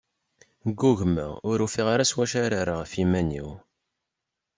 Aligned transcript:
Ggugmeɣ, 0.71 1.31
ur 1.49 1.57
ufiɣ 1.65 1.87
ara 1.93 2.09
s 2.09 2.13
wacu 2.17 2.37
ara 2.45 2.61
rreɣ 2.63 2.77
ɣef 2.79 2.91
yiman-iw. 2.99 3.49